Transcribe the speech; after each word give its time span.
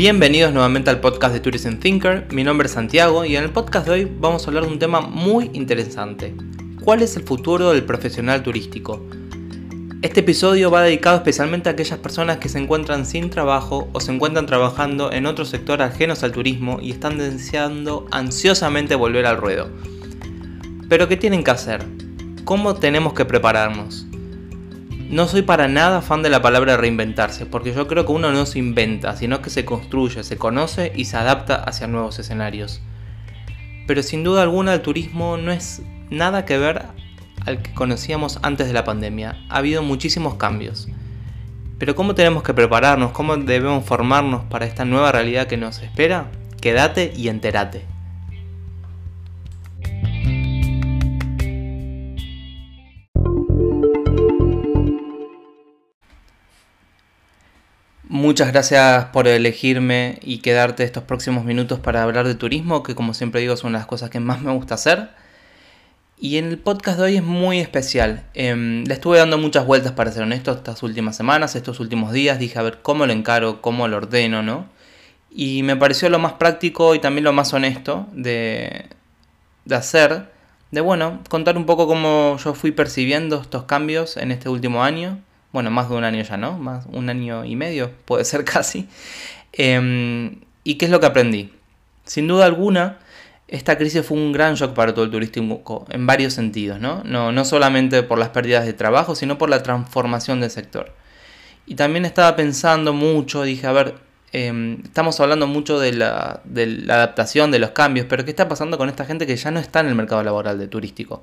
Bienvenidos 0.00 0.54
nuevamente 0.54 0.88
al 0.88 0.98
podcast 0.98 1.34
de 1.34 1.40
Tourism 1.40 1.76
Thinker, 1.76 2.26
mi 2.32 2.42
nombre 2.42 2.68
es 2.68 2.72
Santiago 2.72 3.26
y 3.26 3.36
en 3.36 3.44
el 3.44 3.50
podcast 3.50 3.84
de 3.84 3.92
hoy 3.92 4.10
vamos 4.18 4.42
a 4.42 4.46
hablar 4.46 4.64
de 4.64 4.72
un 4.72 4.78
tema 4.78 5.02
muy 5.02 5.50
interesante. 5.52 6.34
¿Cuál 6.82 7.02
es 7.02 7.16
el 7.18 7.22
futuro 7.22 7.72
del 7.72 7.84
profesional 7.84 8.42
turístico? 8.42 9.04
Este 10.00 10.20
episodio 10.20 10.70
va 10.70 10.84
dedicado 10.84 11.18
especialmente 11.18 11.68
a 11.68 11.72
aquellas 11.72 11.98
personas 11.98 12.38
que 12.38 12.48
se 12.48 12.58
encuentran 12.58 13.04
sin 13.04 13.28
trabajo 13.28 13.90
o 13.92 14.00
se 14.00 14.10
encuentran 14.10 14.46
trabajando 14.46 15.12
en 15.12 15.26
otro 15.26 15.44
sector 15.44 15.82
ajenos 15.82 16.22
al 16.22 16.32
turismo 16.32 16.78
y 16.80 16.92
están 16.92 17.18
deseando 17.18 18.06
ansiosamente 18.10 18.94
volver 18.94 19.26
al 19.26 19.36
ruedo. 19.36 19.68
Pero 20.88 21.08
¿qué 21.08 21.18
tienen 21.18 21.44
que 21.44 21.50
hacer? 21.50 21.84
¿Cómo 22.44 22.74
tenemos 22.74 23.12
que 23.12 23.26
prepararnos? 23.26 24.06
No 25.10 25.26
soy 25.26 25.42
para 25.42 25.66
nada 25.66 26.02
fan 26.02 26.22
de 26.22 26.30
la 26.30 26.40
palabra 26.40 26.76
reinventarse, 26.76 27.44
porque 27.44 27.72
yo 27.74 27.88
creo 27.88 28.06
que 28.06 28.12
uno 28.12 28.30
no 28.30 28.46
se 28.46 28.60
inventa, 28.60 29.16
sino 29.16 29.42
que 29.42 29.50
se 29.50 29.64
construye, 29.64 30.22
se 30.22 30.36
conoce 30.36 30.92
y 30.94 31.06
se 31.06 31.16
adapta 31.16 31.56
hacia 31.56 31.88
nuevos 31.88 32.20
escenarios. 32.20 32.80
Pero 33.88 34.04
sin 34.04 34.22
duda 34.22 34.42
alguna 34.42 34.72
el 34.72 34.82
turismo 34.82 35.36
no 35.36 35.50
es 35.50 35.82
nada 36.10 36.44
que 36.44 36.58
ver 36.58 36.84
al 37.44 37.60
que 37.60 37.74
conocíamos 37.74 38.38
antes 38.42 38.68
de 38.68 38.72
la 38.72 38.84
pandemia. 38.84 39.36
Ha 39.48 39.56
habido 39.56 39.82
muchísimos 39.82 40.36
cambios. 40.36 40.86
Pero 41.80 41.96
¿cómo 41.96 42.14
tenemos 42.14 42.44
que 42.44 42.54
prepararnos? 42.54 43.10
¿Cómo 43.10 43.36
debemos 43.36 43.84
formarnos 43.84 44.44
para 44.44 44.64
esta 44.64 44.84
nueva 44.84 45.10
realidad 45.10 45.48
que 45.48 45.56
nos 45.56 45.82
espera? 45.82 46.30
Quédate 46.60 47.12
y 47.16 47.26
entérate. 47.26 47.89
Muchas 58.20 58.52
gracias 58.52 59.06
por 59.06 59.28
elegirme 59.28 60.18
y 60.20 60.40
quedarte 60.40 60.84
estos 60.84 61.04
próximos 61.04 61.46
minutos 61.46 61.80
para 61.80 62.02
hablar 62.02 62.26
de 62.26 62.34
turismo, 62.34 62.82
que 62.82 62.94
como 62.94 63.14
siempre 63.14 63.40
digo 63.40 63.56
son 63.56 63.72
las 63.72 63.86
cosas 63.86 64.10
que 64.10 64.20
más 64.20 64.42
me 64.42 64.52
gusta 64.52 64.74
hacer. 64.74 65.08
Y 66.18 66.36
en 66.36 66.44
el 66.48 66.58
podcast 66.58 66.98
de 66.98 67.04
hoy 67.04 67.16
es 67.16 67.22
muy 67.22 67.60
especial. 67.60 68.26
Em, 68.34 68.84
le 68.84 68.92
estuve 68.92 69.16
dando 69.16 69.38
muchas 69.38 69.64
vueltas 69.64 69.92
para 69.92 70.12
ser 70.12 70.24
honesto 70.24 70.52
estas 70.52 70.82
últimas 70.82 71.16
semanas, 71.16 71.56
estos 71.56 71.80
últimos 71.80 72.12
días. 72.12 72.38
Dije 72.38 72.58
a 72.58 72.62
ver 72.62 72.80
cómo 72.82 73.06
lo 73.06 73.14
encaro, 73.14 73.62
cómo 73.62 73.88
lo 73.88 73.96
ordeno, 73.96 74.42
¿no? 74.42 74.66
Y 75.30 75.62
me 75.62 75.76
pareció 75.76 76.10
lo 76.10 76.18
más 76.18 76.34
práctico 76.34 76.94
y 76.94 76.98
también 76.98 77.24
lo 77.24 77.32
más 77.32 77.54
honesto 77.54 78.06
de, 78.12 78.84
de 79.64 79.74
hacer. 79.74 80.30
De 80.72 80.82
bueno, 80.82 81.20
contar 81.30 81.56
un 81.56 81.64
poco 81.64 81.86
cómo 81.86 82.36
yo 82.36 82.52
fui 82.52 82.72
percibiendo 82.72 83.40
estos 83.40 83.64
cambios 83.64 84.18
en 84.18 84.30
este 84.30 84.50
último 84.50 84.84
año 84.84 85.22
bueno, 85.52 85.70
más 85.70 85.88
de 85.88 85.96
un 85.96 86.04
año 86.04 86.22
ya, 86.22 86.36
¿no? 86.36 86.58
Más 86.58 86.86
un 86.92 87.08
año 87.08 87.44
y 87.44 87.56
medio, 87.56 87.90
puede 88.04 88.24
ser 88.24 88.44
casi. 88.44 88.88
Em, 89.52 90.40
¿Y 90.64 90.74
qué 90.74 90.86
es 90.86 90.90
lo 90.90 91.00
que 91.00 91.06
aprendí? 91.06 91.52
Sin 92.04 92.28
duda 92.28 92.44
alguna, 92.46 92.98
esta 93.48 93.76
crisis 93.76 94.06
fue 94.06 94.16
un 94.16 94.32
gran 94.32 94.54
shock 94.54 94.74
para 94.74 94.94
todo 94.94 95.04
el 95.04 95.10
turismo 95.10 95.62
en 95.90 96.06
varios 96.06 96.34
sentidos, 96.34 96.80
¿no? 96.80 97.02
No, 97.04 97.32
no 97.32 97.44
solamente 97.44 98.02
por 98.02 98.18
las 98.18 98.28
pérdidas 98.28 98.64
de 98.64 98.72
trabajo, 98.72 99.14
sino 99.14 99.38
por 99.38 99.50
la 99.50 99.62
transformación 99.62 100.40
del 100.40 100.50
sector. 100.50 100.92
Y 101.66 101.74
también 101.74 102.04
estaba 102.04 102.36
pensando 102.36 102.92
mucho, 102.92 103.42
dije, 103.42 103.66
a 103.66 103.72
ver, 103.72 103.94
em, 104.32 104.80
estamos 104.84 105.18
hablando 105.20 105.46
mucho 105.46 105.80
de 105.80 105.92
la, 105.92 106.40
de 106.44 106.66
la 106.66 106.94
adaptación, 106.94 107.50
de 107.50 107.58
los 107.58 107.70
cambios, 107.70 108.06
pero 108.08 108.24
¿qué 108.24 108.30
está 108.30 108.48
pasando 108.48 108.78
con 108.78 108.88
esta 108.88 109.04
gente 109.04 109.26
que 109.26 109.36
ya 109.36 109.50
no 109.50 109.60
está 109.60 109.80
en 109.80 109.86
el 109.86 109.94
mercado 109.94 110.22
laboral 110.22 110.58
de 110.58 110.68
turístico? 110.68 111.22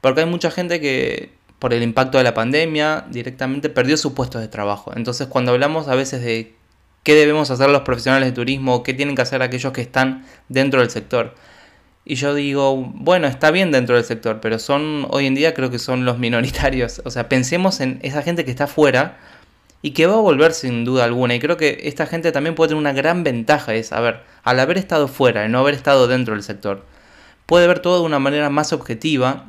Porque 0.00 0.20
hay 0.20 0.26
mucha 0.26 0.50
gente 0.50 0.80
que 0.80 1.32
por 1.60 1.74
el 1.74 1.82
impacto 1.84 2.18
de 2.18 2.24
la 2.24 2.34
pandemia, 2.34 3.04
directamente 3.10 3.68
perdió 3.68 3.96
su 3.96 4.14
puesto 4.14 4.40
de 4.40 4.48
trabajo. 4.48 4.92
Entonces 4.96 5.28
cuando 5.28 5.52
hablamos 5.52 5.86
a 5.88 5.94
veces 5.94 6.22
de 6.22 6.54
qué 7.02 7.14
debemos 7.14 7.50
hacer 7.50 7.70
los 7.70 7.82
profesionales 7.82 8.30
de 8.30 8.32
turismo, 8.32 8.82
qué 8.82 8.94
tienen 8.94 9.14
que 9.14 9.22
hacer 9.22 9.42
aquellos 9.42 9.72
que 9.72 9.82
están 9.82 10.26
dentro 10.48 10.80
del 10.80 10.90
sector. 10.90 11.34
Y 12.06 12.14
yo 12.14 12.34
digo, 12.34 12.76
bueno, 12.76 13.26
está 13.26 13.50
bien 13.50 13.70
dentro 13.70 13.94
del 13.94 14.04
sector, 14.04 14.40
pero 14.40 14.58
son 14.58 15.06
hoy 15.10 15.26
en 15.26 15.34
día 15.34 15.52
creo 15.52 15.70
que 15.70 15.78
son 15.78 16.06
los 16.06 16.18
minoritarios. 16.18 17.02
O 17.04 17.10
sea, 17.10 17.28
pensemos 17.28 17.80
en 17.80 18.00
esa 18.02 18.22
gente 18.22 18.46
que 18.46 18.50
está 18.50 18.66
fuera 18.66 19.18
y 19.82 19.90
que 19.90 20.06
va 20.06 20.14
a 20.14 20.20
volver 20.20 20.54
sin 20.54 20.86
duda 20.86 21.04
alguna. 21.04 21.34
Y 21.34 21.40
creo 21.40 21.58
que 21.58 21.80
esta 21.84 22.06
gente 22.06 22.32
también 22.32 22.54
puede 22.54 22.68
tener 22.68 22.80
una 22.80 22.94
gran 22.94 23.22
ventaja, 23.22 23.74
es, 23.74 23.92
a 23.92 24.00
ver, 24.00 24.22
al 24.44 24.58
haber 24.60 24.78
estado 24.78 25.08
fuera 25.08 25.44
y 25.44 25.50
no 25.50 25.58
haber 25.58 25.74
estado 25.74 26.08
dentro 26.08 26.34
del 26.34 26.42
sector, 26.42 26.86
puede 27.44 27.66
ver 27.66 27.80
todo 27.80 28.00
de 28.00 28.06
una 28.06 28.18
manera 28.18 28.48
más 28.48 28.72
objetiva 28.72 29.46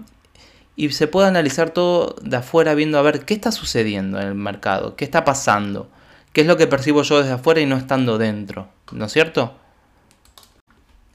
y 0.82 0.90
se 0.90 1.06
puede 1.06 1.28
analizar 1.28 1.70
todo 1.70 2.16
de 2.24 2.38
afuera 2.38 2.74
viendo 2.74 2.98
a 2.98 3.04
ver 3.04 3.24
qué 3.24 3.36
está 3.36 3.52
sucediendo 3.52 4.20
en 4.20 4.26
el 4.26 4.34
mercado, 4.34 4.96
qué 4.96 5.06
está 5.06 5.24
pasando, 5.24 5.92
qué 6.34 6.42
es 6.42 6.48
lo 6.48 6.58
que 6.58 6.66
percibo 6.66 7.04
yo 7.04 7.20
desde 7.20 7.34
afuera 7.34 7.62
y 7.62 7.68
no 7.68 7.78
estando 7.78 8.18
dentro, 8.18 8.68
¿no 8.92 9.06
es 9.06 9.12
cierto? 9.14 9.56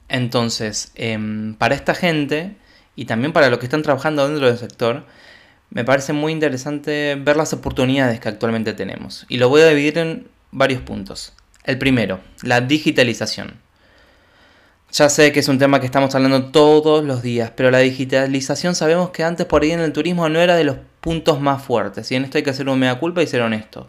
Entonces, 0.07 0.93
em, 0.95 1.53
para 1.55 1.75
esta 1.75 1.93
gente 1.95 2.55
y 2.95 3.03
también 3.07 3.33
para 3.33 3.49
los 3.49 3.59
que 3.59 3.65
están 3.65 3.81
trabajando 3.81 4.25
dentro 4.25 4.47
del 4.47 4.57
sector, 4.57 5.05
me 5.69 5.83
parece 5.83 6.13
muy 6.13 6.31
interesante 6.31 7.15
ver 7.21 7.35
las 7.35 7.51
oportunidades 7.51 8.21
que 8.21 8.29
actualmente 8.29 8.71
tenemos. 8.71 9.25
Y 9.27 9.35
lo 9.35 9.49
voy 9.49 9.63
a 9.63 9.67
dividir 9.67 9.97
en 9.97 10.29
varios 10.51 10.81
puntos. 10.81 11.33
El 11.65 11.77
primero, 11.77 12.21
la 12.41 12.61
digitalización. 12.61 13.59
Ya 14.97 15.09
sé 15.09 15.31
que 15.31 15.41
es 15.41 15.47
un 15.47 15.59
tema 15.59 15.79
que 15.79 15.85
estamos 15.85 16.15
hablando 16.15 16.45
todos 16.45 17.05
los 17.05 17.21
días, 17.21 17.51
pero 17.55 17.69
la 17.69 17.77
digitalización 17.77 18.73
sabemos 18.73 19.11
que 19.11 19.23
antes 19.23 19.45
por 19.45 19.61
ahí 19.61 19.69
en 19.69 19.79
el 19.79 19.93
turismo 19.93 20.27
no 20.27 20.39
era 20.39 20.55
de 20.55 20.63
los 20.63 20.77
puntos 21.01 21.39
más 21.39 21.61
fuertes, 21.61 22.11
y 22.11 22.15
en 22.15 22.23
esto 22.23 22.39
hay 22.39 22.43
que 22.43 22.49
hacer 22.49 22.67
un 22.67 22.79
mea 22.79 22.97
culpa 22.97 23.21
y 23.21 23.27
ser 23.27 23.43
honesto. 23.43 23.87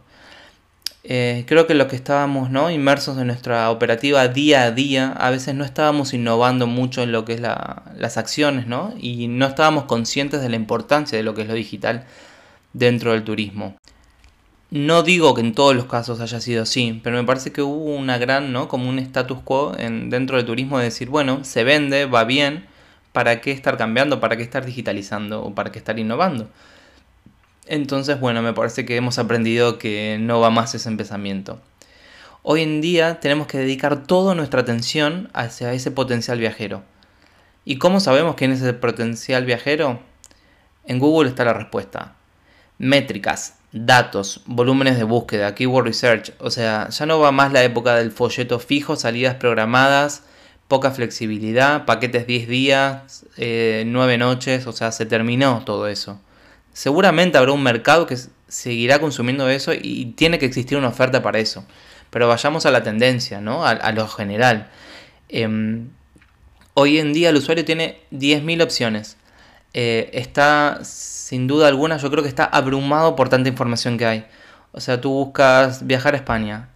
Eh, 1.04 1.46
creo 1.48 1.66
que 1.66 1.72
los 1.72 1.86
que 1.86 1.96
estábamos 1.96 2.50
¿no? 2.50 2.70
inmersos 2.70 3.16
en 3.16 3.28
nuestra 3.28 3.70
operativa 3.70 4.28
día 4.28 4.64
a 4.64 4.70
día, 4.70 5.12
a 5.12 5.30
veces 5.30 5.54
no 5.54 5.64
estábamos 5.64 6.12
innovando 6.12 6.66
mucho 6.66 7.02
en 7.02 7.10
lo 7.10 7.24
que 7.24 7.32
es 7.32 7.40
las 7.40 8.18
acciones, 8.18 8.66
¿no? 8.66 8.92
Y 8.98 9.28
no 9.28 9.46
estábamos 9.46 9.84
conscientes 9.84 10.42
de 10.42 10.50
la 10.50 10.56
importancia 10.56 11.16
de 11.16 11.24
lo 11.24 11.32
que 11.32 11.40
es 11.40 11.48
lo 11.48 11.54
digital 11.54 12.04
dentro 12.74 13.12
del 13.12 13.24
turismo. 13.24 13.76
No 14.70 15.02
digo 15.02 15.32
que 15.34 15.40
en 15.40 15.54
todos 15.54 15.74
los 15.74 15.86
casos 15.86 16.20
haya 16.20 16.40
sido 16.42 16.62
así, 16.64 17.00
pero 17.02 17.16
me 17.16 17.24
parece 17.24 17.52
que 17.52 17.62
hubo 17.62 17.94
una 17.94 18.18
gran, 18.18 18.52
¿no? 18.52 18.68
Como 18.68 18.90
un 18.90 18.98
status 18.98 19.38
quo 19.42 19.74
en, 19.78 20.10
dentro 20.10 20.36
del 20.36 20.44
turismo 20.44 20.78
de 20.78 20.84
decir, 20.84 21.08
bueno, 21.08 21.42
se 21.42 21.64
vende, 21.64 22.04
va 22.04 22.24
bien, 22.24 22.66
¿para 23.12 23.40
qué 23.40 23.50
estar 23.50 23.78
cambiando? 23.78 24.20
¿Para 24.20 24.36
qué 24.36 24.42
estar 24.42 24.66
digitalizando? 24.66 25.42
¿O 25.42 25.54
para 25.54 25.72
qué 25.72 25.78
estar 25.78 25.98
innovando? 25.98 26.50
Entonces, 27.66 28.20
bueno, 28.20 28.42
me 28.42 28.52
parece 28.52 28.84
que 28.84 28.96
hemos 28.96 29.18
aprendido 29.18 29.78
que 29.78 30.18
no 30.20 30.40
va 30.40 30.50
más 30.50 30.74
ese 30.74 30.88
empezamiento. 30.90 31.60
Hoy 32.42 32.62
en 32.62 32.80
día 32.80 33.20
tenemos 33.20 33.46
que 33.46 33.58
dedicar 33.58 34.04
toda 34.04 34.34
nuestra 34.34 34.60
atención 34.60 35.30
hacia 35.32 35.72
ese 35.72 35.90
potencial 35.90 36.38
viajero. 36.38 36.82
¿Y 37.64 37.78
cómo 37.78 38.00
sabemos 38.00 38.36
quién 38.36 38.52
es 38.52 38.60
ese 38.60 38.74
potencial 38.74 39.44
viajero? 39.44 40.00
En 40.84 40.98
Google 40.98 41.28
está 41.28 41.44
la 41.44 41.54
respuesta. 41.54 42.16
Métricas, 42.78 43.57
datos, 43.72 44.42
volúmenes 44.46 44.96
de 44.96 45.04
búsqueda, 45.04 45.54
keyword 45.54 45.86
research. 45.86 46.32
O 46.38 46.50
sea, 46.50 46.88
ya 46.88 47.06
no 47.06 47.18
va 47.20 47.32
más 47.32 47.52
la 47.52 47.62
época 47.62 47.96
del 47.96 48.10
folleto 48.10 48.58
fijo, 48.58 48.96
salidas 48.96 49.34
programadas, 49.34 50.22
poca 50.68 50.90
flexibilidad, 50.90 51.84
paquetes 51.84 52.26
10 52.26 52.48
días, 52.48 53.24
9 53.36 53.84
eh, 54.14 54.18
noches. 54.18 54.66
O 54.66 54.72
sea, 54.72 54.92
se 54.92 55.06
terminó 55.06 55.62
todo 55.64 55.88
eso. 55.88 56.20
Seguramente 56.72 57.38
habrá 57.38 57.52
un 57.52 57.62
mercado 57.62 58.06
que 58.06 58.16
seguirá 58.48 59.00
consumiendo 59.00 59.48
eso 59.48 59.72
y 59.74 60.06
tiene 60.16 60.38
que 60.38 60.46
existir 60.46 60.78
una 60.78 60.88
oferta 60.88 61.22
para 61.22 61.38
eso. 61.38 61.64
Pero 62.10 62.28
vayamos 62.28 62.64
a 62.64 62.70
la 62.70 62.82
tendencia, 62.82 63.40
¿no? 63.40 63.66
A, 63.66 63.92
lo 63.92 64.08
general. 64.08 64.70
Em, 65.28 65.90
hoy 66.72 66.98
en 66.98 67.12
día 67.12 67.28
el 67.30 67.36
usuario 67.36 67.64
tiene 67.66 68.00
10.000 68.12 68.62
opciones. 68.62 69.17
Eh, 69.74 70.10
está 70.12 70.80
sin 70.82 71.46
duda 71.46 71.68
alguna, 71.68 71.98
yo 71.98 72.10
creo 72.10 72.22
que 72.22 72.28
está 72.28 72.44
abrumado 72.44 73.14
por 73.16 73.28
tanta 73.28 73.48
información 73.48 73.98
que 73.98 74.06
hay. 74.06 74.26
O 74.72 74.80
sea, 74.80 75.00
tú 75.00 75.10
buscas 75.10 75.86
viajar 75.86 76.14
a 76.14 76.18
España 76.18 76.70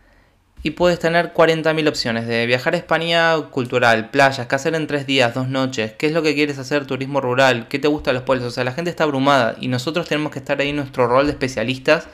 y 0.63 0.73
puedes 0.73 0.99
tener 0.99 1.33
40.000 1.33 1.89
opciones 1.89 2.27
de 2.27 2.47
viajar 2.47 2.75
a 2.75 2.77
España 2.77 3.37
cultural, 3.51 4.11
playas, 4.11 4.47
qué 4.47 4.55
hacer 4.55 4.75
en 4.75 4.87
tres 4.87 5.07
días, 5.07 5.35
dos 5.35 5.49
noches, 5.49 5.93
qué 5.93 6.07
es 6.07 6.13
lo 6.13 6.23
que 6.23 6.35
quieres 6.35 6.59
hacer, 6.59 6.87
turismo 6.87 7.21
rural, 7.21 7.67
qué 7.69 7.79
te 7.79 7.89
gusta 7.89 8.13
los 8.13 8.23
pueblos. 8.23 8.47
O 8.47 8.51
sea, 8.51 8.63
la 8.65 8.73
gente 8.73 8.91
está 8.91 9.05
abrumada 9.05 9.57
y 9.61 9.69
nosotros 9.69 10.07
tenemos 10.07 10.31
que 10.31 10.39
estar 10.39 10.61
ahí 10.61 10.69
en 10.69 10.77
nuestro 10.77 11.09
rol 11.09 11.27
de 11.27 11.33
especialistas 11.33 12.07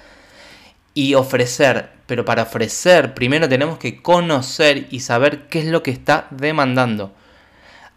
y 0.95 1.15
ofrecer. 1.15 1.91
Pero 2.07 2.25
para 2.25 2.45
ofrecer, 2.45 3.15
primero 3.15 3.49
tenemos 3.49 3.79
que 3.79 4.01
conocer 4.01 4.87
y 4.91 5.01
saber 5.01 5.49
qué 5.49 5.59
es 5.61 5.67
lo 5.67 5.83
que 5.83 5.91
está 5.91 6.27
demandando. 6.31 7.13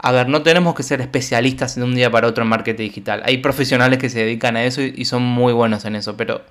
A 0.04 0.12
ver, 0.12 0.30
no 0.30 0.42
tenemos 0.42 0.74
que 0.74 0.82
ser 0.82 1.00
especialistas 1.00 1.76
de 1.76 1.84
un 1.84 1.94
día 1.94 2.10
para 2.10 2.28
otro 2.28 2.44
en 2.44 2.50
marketing 2.50 2.86
digital. 2.86 3.22
Hay 3.24 3.38
profesionales 3.38 4.00
que 4.00 4.10
se 4.10 4.20
dedican 4.20 4.56
a 4.56 4.64
eso 4.64 4.82
y 4.82 5.06
son 5.06 5.22
muy 5.22 5.54
buenos 5.54 5.86
en 5.86 5.96
eso, 5.96 6.18
pero 6.18 6.42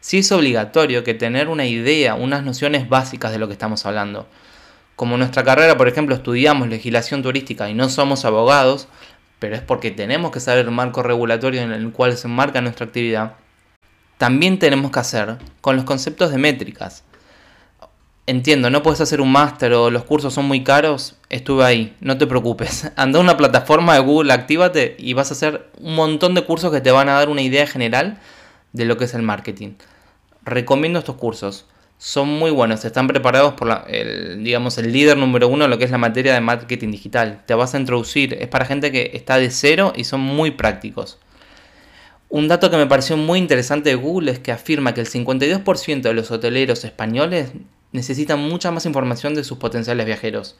sí 0.00 0.18
es 0.18 0.30
obligatorio 0.32 1.02
que 1.02 1.14
tener 1.14 1.48
una 1.48 1.64
idea, 1.64 2.14
unas 2.14 2.44
nociones 2.44 2.90
básicas 2.90 3.32
de 3.32 3.38
lo 3.38 3.46
que 3.46 3.54
estamos 3.54 3.86
hablando. 3.86 4.26
Como 4.96 5.16
nuestra 5.16 5.44
carrera, 5.44 5.78
por 5.78 5.88
ejemplo, 5.88 6.14
estudiamos 6.14 6.68
legislación 6.68 7.22
turística 7.22 7.70
y 7.70 7.74
no 7.74 7.88
somos 7.88 8.26
abogados, 8.26 8.86
pero 9.38 9.54
es 9.56 9.62
porque 9.62 9.90
tenemos 9.90 10.30
que 10.30 10.40
saber 10.40 10.66
el 10.66 10.70
marco 10.70 11.02
regulatorio 11.02 11.62
en 11.62 11.72
el 11.72 11.92
cual 11.92 12.18
se 12.18 12.28
enmarca 12.28 12.60
nuestra 12.60 12.84
actividad, 12.84 13.32
también 14.18 14.58
tenemos 14.58 14.90
que 14.90 15.00
hacer 15.00 15.38
con 15.62 15.76
los 15.76 15.86
conceptos 15.86 16.32
de 16.32 16.36
métricas. 16.36 17.02
Entiendo, 18.30 18.70
no 18.70 18.84
puedes 18.84 19.00
hacer 19.00 19.20
un 19.20 19.32
máster 19.32 19.72
o 19.72 19.90
los 19.90 20.04
cursos 20.04 20.32
son 20.32 20.44
muy 20.44 20.62
caros. 20.62 21.16
Estuve 21.30 21.64
ahí, 21.64 21.96
no 22.00 22.16
te 22.16 22.28
preocupes. 22.28 22.88
Anda 22.96 23.18
a 23.18 23.22
una 23.22 23.36
plataforma 23.36 23.94
de 23.94 23.98
Google, 23.98 24.32
actívate 24.32 24.94
y 25.00 25.14
vas 25.14 25.32
a 25.32 25.34
hacer 25.34 25.68
un 25.80 25.96
montón 25.96 26.36
de 26.36 26.44
cursos 26.44 26.70
que 26.70 26.80
te 26.80 26.92
van 26.92 27.08
a 27.08 27.14
dar 27.14 27.28
una 27.28 27.42
idea 27.42 27.66
general 27.66 28.20
de 28.72 28.84
lo 28.84 28.96
que 28.96 29.06
es 29.06 29.14
el 29.14 29.22
marketing. 29.22 29.70
Recomiendo 30.44 31.00
estos 31.00 31.16
cursos. 31.16 31.66
Son 31.98 32.28
muy 32.28 32.52
buenos, 32.52 32.84
están 32.84 33.08
preparados 33.08 33.54
por 33.54 33.68
el, 33.88 34.44
digamos, 34.44 34.78
el 34.78 34.92
líder 34.92 35.16
número 35.16 35.48
uno 35.48 35.64
de 35.64 35.68
lo 35.68 35.78
que 35.78 35.86
es 35.86 35.90
la 35.90 35.98
materia 35.98 36.32
de 36.32 36.40
marketing 36.40 36.92
digital. 36.92 37.42
Te 37.46 37.54
vas 37.54 37.74
a 37.74 37.80
introducir, 37.80 38.34
es 38.34 38.46
para 38.46 38.64
gente 38.64 38.92
que 38.92 39.10
está 39.14 39.38
de 39.38 39.50
cero 39.50 39.92
y 39.96 40.04
son 40.04 40.20
muy 40.20 40.52
prácticos. 40.52 41.18
Un 42.28 42.46
dato 42.46 42.70
que 42.70 42.76
me 42.76 42.86
pareció 42.86 43.16
muy 43.16 43.40
interesante 43.40 43.90
de 43.90 43.96
Google 43.96 44.30
es 44.30 44.38
que 44.38 44.52
afirma 44.52 44.94
que 44.94 45.00
el 45.00 45.08
52% 45.08 46.02
de 46.02 46.14
los 46.14 46.30
hoteleros 46.30 46.84
españoles 46.84 47.54
necesitan 47.92 48.40
mucha 48.40 48.70
más 48.70 48.86
información 48.86 49.34
de 49.34 49.44
sus 49.44 49.58
potenciales 49.58 50.06
viajeros. 50.06 50.56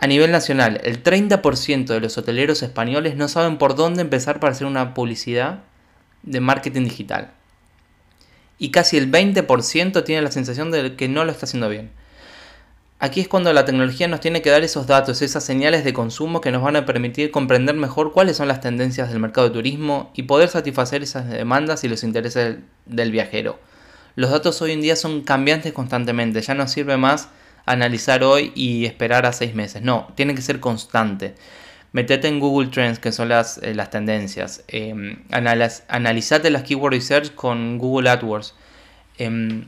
A 0.00 0.06
nivel 0.06 0.30
nacional, 0.30 0.80
el 0.84 1.02
30% 1.02 1.86
de 1.86 2.00
los 2.00 2.16
hoteleros 2.16 2.62
españoles 2.62 3.16
no 3.16 3.26
saben 3.26 3.58
por 3.58 3.74
dónde 3.74 4.02
empezar 4.02 4.38
para 4.38 4.52
hacer 4.52 4.66
una 4.66 4.94
publicidad 4.94 5.64
de 6.22 6.40
marketing 6.40 6.84
digital. 6.84 7.32
Y 8.58 8.70
casi 8.70 8.96
el 8.96 9.10
20% 9.10 10.04
tiene 10.04 10.22
la 10.22 10.30
sensación 10.30 10.70
de 10.70 10.94
que 10.94 11.08
no 11.08 11.24
lo 11.24 11.32
está 11.32 11.46
haciendo 11.46 11.68
bien. 11.68 11.90
Aquí 13.00 13.20
es 13.20 13.28
cuando 13.28 13.52
la 13.52 13.64
tecnología 13.64 14.08
nos 14.08 14.18
tiene 14.18 14.42
que 14.42 14.50
dar 14.50 14.64
esos 14.64 14.88
datos, 14.88 15.22
esas 15.22 15.44
señales 15.44 15.84
de 15.84 15.92
consumo 15.92 16.40
que 16.40 16.50
nos 16.50 16.62
van 16.62 16.74
a 16.74 16.84
permitir 16.84 17.30
comprender 17.30 17.76
mejor 17.76 18.12
cuáles 18.12 18.36
son 18.36 18.48
las 18.48 18.60
tendencias 18.60 19.10
del 19.10 19.20
mercado 19.20 19.48
de 19.48 19.54
turismo 19.54 20.10
y 20.14 20.24
poder 20.24 20.48
satisfacer 20.48 21.04
esas 21.04 21.28
demandas 21.28 21.84
y 21.84 21.88
los 21.88 22.02
intereses 22.02 22.56
del 22.86 23.12
viajero. 23.12 23.60
Los 24.18 24.32
datos 24.32 24.60
hoy 24.62 24.72
en 24.72 24.80
día 24.80 24.96
son 24.96 25.20
cambiantes 25.20 25.72
constantemente, 25.72 26.40
ya 26.40 26.52
no 26.52 26.66
sirve 26.66 26.96
más 26.96 27.28
analizar 27.66 28.24
hoy 28.24 28.50
y 28.56 28.84
esperar 28.84 29.26
a 29.26 29.32
seis 29.32 29.54
meses, 29.54 29.82
no, 29.82 30.08
tiene 30.16 30.34
que 30.34 30.42
ser 30.42 30.58
constante. 30.58 31.36
Metete 31.92 32.26
en 32.26 32.40
Google 32.40 32.68
Trends, 32.70 32.98
que 32.98 33.12
son 33.12 33.28
las, 33.28 33.58
eh, 33.58 33.76
las 33.76 33.90
tendencias. 33.90 34.64
Eh, 34.66 35.22
analizate 35.30 36.50
las 36.50 36.64
keyword 36.64 36.94
research 36.94 37.32
con 37.36 37.78
Google 37.78 38.10
AdWords. 38.10 38.56
Em, 39.18 39.66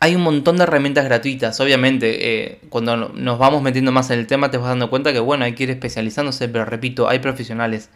hay 0.00 0.14
un 0.14 0.22
montón 0.22 0.56
de 0.56 0.62
herramientas 0.62 1.04
gratuitas. 1.04 1.60
Obviamente, 1.60 2.46
eh, 2.46 2.60
cuando 2.70 2.96
nos 3.10 3.38
vamos 3.38 3.60
metiendo 3.60 3.92
más 3.92 4.08
en 4.08 4.20
el 4.20 4.26
tema, 4.26 4.50
te 4.50 4.56
vas 4.56 4.70
dando 4.70 4.88
cuenta 4.88 5.12
que, 5.12 5.20
bueno, 5.20 5.44
hay 5.44 5.52
que 5.54 5.64
ir 5.64 5.70
especializándose, 5.70 6.48
pero 6.48 6.64
repito, 6.64 7.10
hay 7.10 7.18
profesionales. 7.18 7.90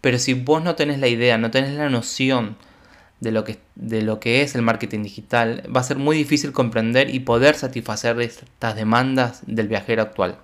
Pero 0.00 0.18
si 0.18 0.32
vos 0.32 0.64
no 0.64 0.74
tenés 0.74 0.98
la 1.00 1.08
idea, 1.08 1.36
no 1.36 1.50
tenés 1.50 1.72
la 1.72 1.90
noción 1.90 2.56
de 3.20 3.32
lo, 3.32 3.44
que, 3.44 3.58
de 3.74 4.02
lo 4.02 4.20
que 4.20 4.42
es 4.42 4.54
el 4.54 4.62
marketing 4.62 5.02
digital, 5.02 5.62
va 5.74 5.80
a 5.80 5.84
ser 5.84 5.96
muy 5.96 6.16
difícil 6.16 6.52
comprender 6.52 7.12
y 7.14 7.20
poder 7.20 7.54
satisfacer 7.56 8.20
estas 8.20 8.76
demandas 8.76 9.42
del 9.46 9.68
viajero 9.68 10.02
actual. 10.02 10.38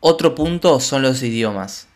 Otro 0.00 0.34
punto 0.34 0.80
son 0.80 1.02
los 1.02 1.22
idiomas. 1.22 1.86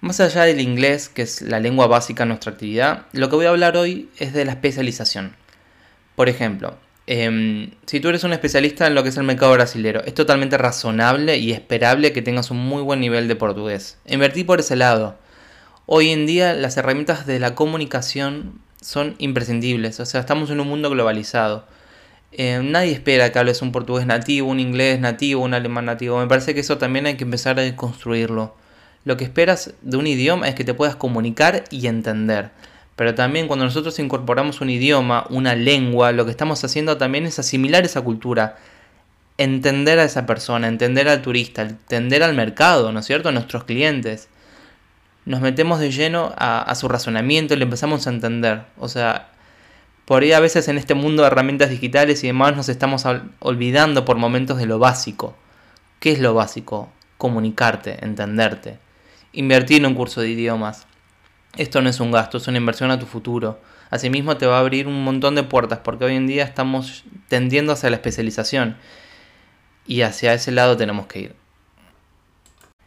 Más 0.00 0.20
allá 0.20 0.44
del 0.44 0.60
inglés, 0.60 1.08
que 1.08 1.22
es 1.22 1.42
la 1.42 1.60
lengua 1.60 1.86
básica 1.86 2.24
de 2.24 2.28
nuestra 2.28 2.52
actividad, 2.52 3.06
lo 3.12 3.28
que 3.28 3.36
voy 3.36 3.46
a 3.46 3.50
hablar 3.50 3.76
hoy 3.76 4.10
es 4.18 4.32
de 4.32 4.44
la 4.44 4.52
especialización. 4.52 5.34
Por 6.14 6.28
ejemplo, 6.28 6.78
em, 7.06 7.72
si 7.86 8.00
tú 8.00 8.08
eres 8.08 8.24
un 8.24 8.32
especialista 8.32 8.86
en 8.86 8.94
lo 8.94 9.02
que 9.02 9.10
es 9.10 9.16
el 9.16 9.24
mercado 9.24 9.52
brasilero, 9.52 10.02
es 10.04 10.14
totalmente 10.14 10.56
razonable 10.58 11.36
y 11.38 11.52
esperable 11.52 12.12
que 12.12 12.22
tengas 12.22 12.50
un 12.50 12.58
muy 12.58 12.82
buen 12.82 13.00
nivel 13.00 13.28
de 13.28 13.36
portugués. 13.36 13.98
Invertí 14.06 14.44
por 14.44 14.60
ese 14.60 14.76
lado. 14.76 15.18
Hoy 15.88 16.10
en 16.10 16.26
día 16.26 16.52
las 16.52 16.76
herramientas 16.76 17.26
de 17.26 17.38
la 17.38 17.54
comunicación 17.54 18.60
son 18.80 19.14
imprescindibles, 19.18 20.00
o 20.00 20.04
sea, 20.04 20.18
estamos 20.18 20.50
en 20.50 20.58
un 20.58 20.66
mundo 20.66 20.90
globalizado. 20.90 21.64
Eh, 22.32 22.60
nadie 22.60 22.90
espera 22.90 23.30
que 23.30 23.38
hables 23.38 23.62
un 23.62 23.70
portugués 23.70 24.04
nativo, 24.04 24.48
un 24.48 24.58
inglés 24.58 24.98
nativo, 24.98 25.44
un 25.44 25.54
alemán 25.54 25.84
nativo. 25.84 26.18
Me 26.18 26.26
parece 26.26 26.54
que 26.54 26.60
eso 26.60 26.76
también 26.76 27.06
hay 27.06 27.14
que 27.16 27.22
empezar 27.22 27.60
a 27.60 27.76
construirlo. 27.76 28.56
Lo 29.04 29.16
que 29.16 29.22
esperas 29.22 29.74
de 29.80 29.96
un 29.96 30.08
idioma 30.08 30.48
es 30.48 30.56
que 30.56 30.64
te 30.64 30.74
puedas 30.74 30.96
comunicar 30.96 31.62
y 31.70 31.86
entender. 31.86 32.50
Pero 32.96 33.14
también 33.14 33.46
cuando 33.46 33.64
nosotros 33.64 33.96
incorporamos 34.00 34.60
un 34.60 34.70
idioma, 34.70 35.24
una 35.30 35.54
lengua, 35.54 36.10
lo 36.10 36.24
que 36.24 36.32
estamos 36.32 36.64
haciendo 36.64 36.96
también 36.96 37.26
es 37.26 37.38
asimilar 37.38 37.84
esa 37.84 38.00
cultura, 38.00 38.56
entender 39.38 40.00
a 40.00 40.04
esa 40.04 40.26
persona, 40.26 40.66
entender 40.66 41.08
al 41.08 41.22
turista, 41.22 41.62
entender 41.62 42.24
al 42.24 42.34
mercado, 42.34 42.90
¿no 42.90 42.98
es 42.98 43.06
cierto? 43.06 43.28
A 43.28 43.32
nuestros 43.32 43.62
clientes 43.62 44.28
nos 45.26 45.40
metemos 45.40 45.80
de 45.80 45.90
lleno 45.90 46.32
a, 46.38 46.72
su 46.76 46.88
razonamiento 46.88 47.52
y 47.52 47.56
le 47.56 47.64
empezamos 47.64 48.06
a 48.06 48.10
entender. 48.10 48.62
O 48.78 48.88
sea, 48.88 49.28
por 50.04 50.22
ahí 50.22 50.30
a 50.32 50.40
veces 50.40 50.68
en 50.68 50.78
este 50.78 50.94
mundo 50.94 51.22
de 51.22 51.26
herramientas 51.26 51.68
digitales 51.68 52.22
y 52.22 52.28
demás 52.28 52.56
nos 52.56 52.68
estamos 52.68 53.04
olvidando 53.40 54.04
por 54.04 54.16
momentos 54.16 54.56
de 54.56 54.66
lo 54.66 54.78
básico. 54.78 55.36
¿Qué 55.98 56.12
es 56.12 56.20
lo 56.20 56.32
básico? 56.32 56.90
Comunicarte, 57.18 58.04
entenderte. 58.04 58.78
Invertir 59.32 59.78
en 59.78 59.86
un 59.86 59.94
curso 59.94 60.20
de 60.20 60.30
idiomas. 60.30 60.86
Esto 61.56 61.82
no 61.82 61.90
es 61.90 61.98
un 61.98 62.12
gasto, 62.12 62.38
es 62.38 62.46
una 62.46 62.58
inversión 62.58 62.92
a 62.92 62.98
tu 62.98 63.06
futuro. 63.06 63.60
Asimismo 63.90 64.36
te 64.36 64.46
va 64.46 64.58
a 64.58 64.60
abrir 64.60 64.86
un 64.86 65.02
montón 65.02 65.34
de 65.34 65.42
puertas 65.42 65.80
porque 65.82 66.04
hoy 66.04 66.14
en 66.14 66.28
día 66.28 66.44
estamos 66.44 67.04
tendiendo 67.28 67.72
hacia 67.72 67.90
la 67.90 67.96
especialización 67.96 68.76
y 69.88 70.02
hacia 70.02 70.34
ese 70.34 70.52
lado 70.52 70.76
tenemos 70.76 71.08
que 71.08 71.18
ir. 71.18 71.45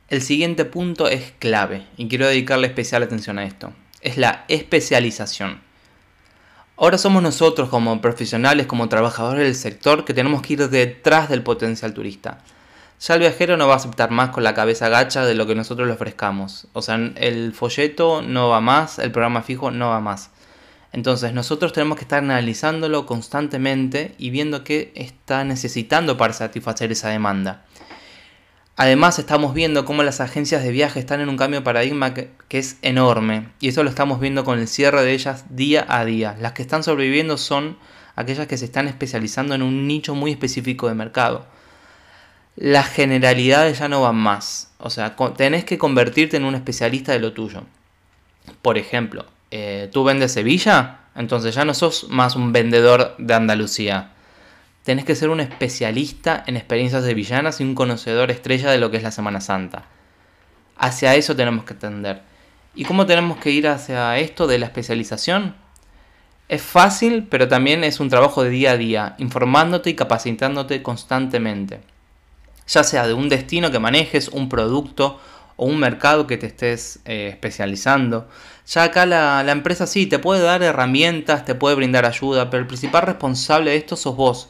El 0.09 0.23
siguiente 0.23 0.65
punto 0.65 1.07
es 1.07 1.33
clave 1.37 1.85
y 1.95 2.07
quiero 2.07 2.25
dedicarle 2.25 2.65
especial 2.65 3.03
atención 3.03 3.37
a 3.37 3.43
esto. 3.43 3.73
Es 4.01 4.17
la 4.17 4.43
especialización. 4.47 5.61
Ahora 6.77 6.97
somos 6.97 7.21
nosotros 7.21 7.69
como 7.69 8.01
profesionales, 8.01 8.65
como 8.65 8.89
trabajadores 8.89 9.43
del 9.43 9.53
sector, 9.53 10.05
que 10.05 10.15
tenemos 10.15 10.41
que 10.41 10.53
ir 10.53 10.67
detrás 10.67 11.29
del 11.29 11.43
potencial 11.43 11.93
turista. 11.93 12.39
Ya 12.99 13.13
el 13.13 13.19
viajero 13.19 13.55
no 13.55 13.67
va 13.67 13.73
a 13.73 13.77
aceptar 13.77 14.09
más 14.09 14.31
con 14.31 14.43
la 14.43 14.55
cabeza 14.55 14.89
gacha 14.89 15.25
de 15.25 15.35
lo 15.35 15.45
que 15.45 15.53
nosotros 15.53 15.87
le 15.87 15.93
ofrezcamos. 15.93 16.65
O 16.73 16.81
sea, 16.81 16.95
el 16.95 17.53
folleto 17.53 18.23
no 18.23 18.49
va 18.49 18.61
más, 18.61 18.97
el 18.97 19.11
programa 19.11 19.43
fijo 19.43 19.69
no 19.69 19.89
va 19.89 19.99
más. 19.99 20.31
Entonces 20.91 21.33
nosotros 21.33 21.71
tenemos 21.71 21.99
que 21.99 22.05
estar 22.05 22.23
analizándolo 22.23 23.05
constantemente 23.05 24.15
y 24.17 24.31
viendo 24.31 24.63
qué 24.63 24.91
está 24.95 25.43
necesitando 25.43 26.17
para 26.17 26.33
satisfacer 26.33 26.91
esa 26.91 27.09
demanda. 27.09 27.63
Además 28.81 29.19
estamos 29.19 29.53
viendo 29.53 29.83
cómo 29.83 30.03
las 30.03 30.21
agencias 30.21 30.63
de 30.63 30.71
viaje 30.71 31.01
están 31.01 31.19
en 31.19 31.27
un 31.27 31.35
cambio 31.35 31.59
de 31.59 31.65
paradigma 31.65 32.13
que, 32.13 32.31
es 32.49 32.77
enorme 32.81 33.49
y 33.59 33.67
eso 33.67 33.83
lo 33.83 33.89
estamos 33.89 34.21
viendo 34.21 34.45
con 34.45 34.57
el 34.57 34.69
cierre 34.69 35.03
de 35.03 35.11
ellas 35.11 35.43
día 35.49 35.85
a 35.89 36.05
día. 36.05 36.37
Las 36.39 36.53
que 36.53 36.61
están 36.61 36.81
sobreviviendo 36.81 37.35
son 37.35 37.77
aquellas 38.15 38.47
que 38.47 38.55
se 38.55 38.63
están 38.63 38.87
especializando 38.87 39.53
en 39.53 39.63
un 39.63 39.85
nicho 39.85 40.15
muy 40.15 40.31
específico 40.31 40.87
de 40.87 40.93
mercado. 40.93 41.45
Las 42.55 42.87
generalidades 42.87 43.79
ya 43.79 43.89
no 43.89 44.01
van 44.01 44.15
más, 44.15 44.71
o 44.77 44.89
sea, 44.89 45.17
tenés 45.35 45.65
que 45.65 45.77
convertirte 45.77 46.37
en 46.37 46.45
un 46.45 46.55
especialista 46.55 47.11
de 47.11 47.19
lo 47.19 47.33
tuyo. 47.33 47.63
Por 48.61 48.77
ejemplo, 48.77 49.25
eh, 49.51 49.89
tú 49.91 50.05
vendes 50.05 50.31
Sevilla, 50.31 51.01
entonces 51.15 51.53
ya 51.53 51.65
no 51.65 51.73
sos 51.73 52.07
más 52.07 52.37
un 52.37 52.53
vendedor 52.53 53.13
de 53.17 53.33
Andalucía 53.33 54.13
tenés 54.83 55.05
que 55.05 55.15
ser 55.15 55.29
un 55.29 55.39
especialista 55.39 56.43
en 56.47 56.57
experiencias 56.57 57.03
de 57.03 57.13
villanas 57.13 57.59
y 57.59 57.63
un 57.63 57.75
conocedor 57.75 58.31
estrella 58.31 58.71
de 58.71 58.77
lo 58.77 58.91
que 58.91 58.97
es 58.97 59.03
la 59.03 59.11
Semana 59.11 59.41
Santa. 59.41 59.85
Hacia 60.77 61.15
eso 61.15 61.35
tenemos 61.35 61.65
que 61.65 61.73
tender. 61.73 62.21
¿Y 62.75 62.85
cómo 62.85 63.05
tenemos 63.05 63.37
que 63.37 63.51
ir 63.51 63.67
hacia 63.67 64.17
esto 64.17 64.47
de 64.47 64.59
la 64.59 64.67
especialización? 64.67 65.55
Es 66.47 66.61
fácil, 66.61 67.27
pero 67.29 67.47
también 67.47 67.83
es 67.83 67.99
un 67.99 68.09
trabajo 68.09 68.43
de 68.43 68.49
día 68.49 68.71
a 68.71 68.77
día, 68.77 69.15
informándote 69.17 69.89
y 69.89 69.95
capacitándote 69.95 70.81
constantemente. 70.81 71.81
Ya 72.67 72.83
sea 72.83 73.05
de 73.05 73.13
un 73.13 73.29
destino 73.29 73.71
que 73.71 73.79
manejes, 73.79 74.29
un 74.29 74.47
producto 74.47 75.19
o 75.57 75.65
un 75.65 75.77
mercado 75.77 76.25
que 76.25 76.37
te 76.37 76.47
estés 76.47 76.99
eh, 77.05 77.27
especializando. 77.29 78.29
Ya 78.65 78.83
acá 78.83 79.05
la, 79.05 79.43
la 79.43 79.51
empresa 79.51 79.85
sí 79.85 80.05
te 80.05 80.19
puede 80.19 80.41
dar 80.41 80.63
herramientas, 80.63 81.43
te 81.43 81.55
puede 81.55 81.75
brindar 81.75 82.05
ayuda, 82.05 82.49
pero 82.49 82.61
el 82.61 82.67
principal 82.67 83.01
responsable 83.03 83.71
de 83.71 83.77
esto 83.77 83.95
sos 83.95 84.15
vos 84.15 84.49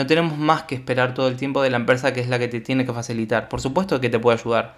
no 0.00 0.06
tenemos 0.06 0.38
más 0.38 0.62
que 0.62 0.74
esperar 0.74 1.12
todo 1.12 1.28
el 1.28 1.36
tiempo 1.36 1.60
de 1.60 1.68
la 1.68 1.76
empresa 1.76 2.14
que 2.14 2.20
es 2.20 2.28
la 2.30 2.38
que 2.38 2.48
te 2.48 2.62
tiene 2.62 2.86
que 2.86 2.92
facilitar. 2.94 3.50
Por 3.50 3.60
supuesto 3.60 4.00
que 4.00 4.08
te 4.08 4.18
puede 4.18 4.38
ayudar, 4.38 4.74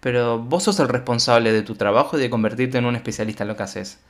pero 0.00 0.38
vos 0.38 0.64
sos 0.64 0.78
el 0.80 0.88
responsable 0.88 1.50
de 1.50 1.62
tu 1.62 1.76
trabajo 1.76 2.18
y 2.18 2.20
de 2.20 2.28
convertirte 2.28 2.76
en 2.76 2.84
un 2.84 2.94
especialista 2.94 3.44
en 3.44 3.48
lo 3.48 3.56
que 3.56 3.62
haces. 3.62 4.00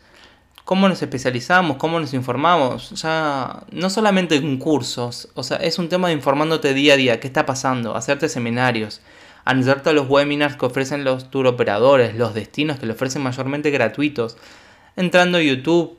¿Cómo 0.64 0.88
nos 0.88 1.00
especializamos? 1.00 1.76
¿Cómo 1.76 2.00
nos 2.00 2.14
informamos? 2.14 3.00
Ya 3.00 3.62
no 3.70 3.90
solamente 3.90 4.34
en 4.34 4.58
cursos, 4.58 5.28
o 5.34 5.44
sea, 5.44 5.58
es 5.58 5.78
un 5.78 5.88
tema 5.88 6.08
de 6.08 6.14
informándote 6.14 6.74
día 6.74 6.94
a 6.94 6.96
día, 6.96 7.20
qué 7.20 7.28
está 7.28 7.46
pasando, 7.46 7.94
hacerte 7.94 8.28
seminarios, 8.28 9.02
anotarte 9.44 9.90
a 9.90 9.92
los 9.92 10.08
webinars 10.08 10.56
que 10.56 10.66
ofrecen 10.66 11.04
los 11.04 11.30
tour 11.30 11.46
operadores, 11.46 12.16
los 12.16 12.34
destinos 12.34 12.80
que 12.80 12.86
le 12.86 12.94
ofrecen 12.94 13.22
mayormente 13.22 13.70
gratuitos, 13.70 14.36
entrando 14.96 15.38
a 15.38 15.42
YouTube, 15.42 15.96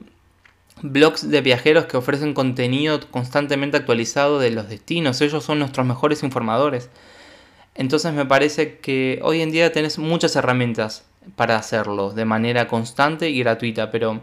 blogs 0.82 1.29
de 1.29 1.41
viajeros 1.41 1.86
que 1.86 1.98
ofrecen 1.98 2.34
contenido 2.34 3.00
constantemente 3.12 3.77
actualizado 3.77 4.39
de 4.39 4.51
los 4.51 4.70
destinos. 4.70 5.22
Ellos 5.22 5.44
son 5.44 5.60
nuestros 5.60 5.86
mejores 5.86 6.24
informadores. 6.24 6.89
Entonces 7.75 8.13
me 8.13 8.25
parece 8.25 8.77
que 8.77 9.20
hoy 9.24 9.41
en 9.41 9.51
día 9.51 9.72
tenés 9.72 9.98
muchas 10.00 10.36
herramientas 10.36 11.05
para 11.36 11.58
hacerlo 11.58 12.12
de 12.12 12.25
manera 12.25 12.67
constante 12.67 13.29
y 13.29 13.39
gratuita, 13.39 13.91
pero 13.91 14.22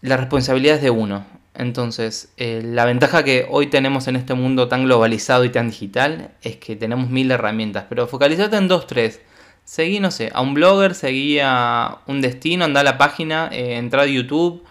la 0.00 0.16
responsabilidad 0.16 0.76
es 0.76 0.82
de 0.82 0.90
uno. 0.90 1.24
Entonces, 1.54 2.32
eh, 2.36 2.62
la 2.64 2.84
ventaja 2.84 3.24
que 3.24 3.46
hoy 3.50 3.66
tenemos 3.66 4.06
en 4.06 4.14
este 4.14 4.34
mundo 4.34 4.68
tan 4.68 4.84
globalizado 4.84 5.44
y 5.44 5.50
tan 5.50 5.70
digital 5.70 6.30
es 6.42 6.56
que 6.56 6.76
tenemos 6.76 7.10
mil 7.10 7.30
herramientas, 7.30 7.86
pero 7.88 8.06
focalizate 8.06 8.56
en 8.56 8.68
dos, 8.68 8.86
tres. 8.86 9.20
Seguí, 9.64 9.98
no 9.98 10.10
sé, 10.10 10.30
a 10.32 10.40
un 10.40 10.54
blogger, 10.54 10.94
seguí 10.94 11.40
a 11.42 11.98
un 12.06 12.20
destino, 12.20 12.64
anda 12.64 12.80
a 12.80 12.84
la 12.84 12.96
página, 12.96 13.48
eh, 13.52 13.76
entra 13.76 14.02
a 14.02 14.06
YouTube, 14.06 14.62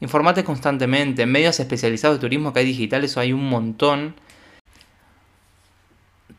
informate 0.00 0.44
constantemente. 0.44 1.22
En 1.22 1.32
medios 1.32 1.60
especializados 1.60 2.18
de 2.18 2.20
turismo 2.20 2.52
que 2.52 2.60
hay 2.60 2.66
digitales 2.66 3.16
hay 3.16 3.32
un 3.32 3.48
montón. 3.48 4.14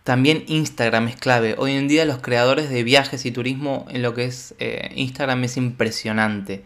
También 0.04 0.44
Instagram 0.48 1.08
es 1.08 1.16
clave. 1.16 1.56
Hoy 1.58 1.74
en 1.74 1.88
día 1.88 2.06
los 2.06 2.20
creadores 2.20 2.70
de 2.70 2.84
viajes 2.84 3.26
y 3.26 3.32
turismo 3.32 3.86
en 3.90 4.02
lo 4.02 4.14
que 4.14 4.26
es 4.26 4.56
eh, 4.60 4.92
Instagram 4.96 5.44
es 5.44 5.58
impresionante. 5.58 6.64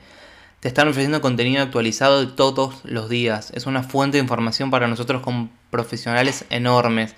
Te 0.59 0.69
están 0.69 0.87
ofreciendo 0.87 1.19
contenido 1.19 1.61
actualizado 1.61 2.35
todos 2.35 2.85
los 2.85 3.09
días. 3.09 3.51
Es 3.53 3.65
una 3.65 3.83
fuente 3.83 4.17
de 4.17 4.21
información 4.21 4.71
para 4.71 4.87
nosotros 4.87 5.21
como 5.21 5.49
profesionales 5.71 6.45
enormes. 6.49 7.15